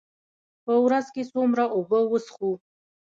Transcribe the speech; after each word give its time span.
په 0.65 0.73
ورځ 0.85 1.05
کې 1.13 1.23
څومره 1.33 1.63
اوبه 1.75 1.99
وڅښو؟ 2.11 2.51